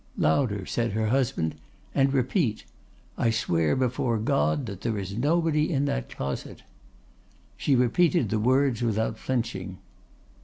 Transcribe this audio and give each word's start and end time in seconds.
"'Louder,' 0.17 0.65
said 0.65 0.93
her 0.93 1.09
husband; 1.09 1.53
'and 1.93 2.11
repeat: 2.11 2.65
"I 3.19 3.29
swear 3.29 3.75
before 3.75 4.17
God 4.17 4.65
that 4.65 4.81
there 4.81 4.97
is 4.97 5.15
nobody 5.15 5.71
in 5.71 5.85
that 5.85 6.09
closet."' 6.09 6.63
She 7.55 7.75
repeated 7.75 8.29
the 8.31 8.39
words 8.39 8.81
without 8.81 9.19
flinching. 9.19 9.77